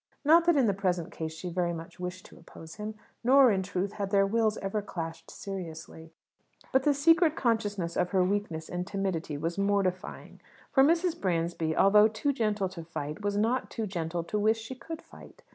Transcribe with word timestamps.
Not 0.25 0.45
that 0.45 0.57
in 0.57 0.65
the 0.65 0.73
present 0.73 1.11
case 1.11 1.31
she 1.31 1.49
very 1.51 1.73
much 1.73 1.99
wished 1.99 2.25
to 2.25 2.39
oppose 2.39 2.77
him. 2.77 2.95
Nor, 3.23 3.51
in 3.51 3.61
truth, 3.61 3.91
had 3.93 4.09
their 4.09 4.25
wills 4.25 4.57
ever 4.57 4.81
clashed 4.81 5.29
seriously. 5.29 6.11
But 6.71 6.81
the 6.81 6.93
secret 6.95 7.35
consciousness 7.35 7.95
of 7.95 8.09
her 8.09 8.23
weakness 8.23 8.67
and 8.67 8.87
timidity 8.87 9.37
was 9.37 9.59
mortifying: 9.59 10.41
for 10.71 10.83
Mrs. 10.83 11.21
Bransby, 11.21 11.75
although 11.77 12.07
too 12.07 12.33
gentle 12.33 12.67
to 12.69 12.83
fight, 12.83 13.21
was 13.21 13.37
not 13.37 13.69
too 13.69 13.85
gentle 13.85 14.23
to 14.23 14.39
wish 14.39 14.57
she 14.57 14.73
could 14.73 15.03
fight. 15.03 15.43